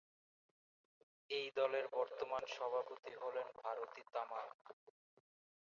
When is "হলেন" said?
3.15-3.47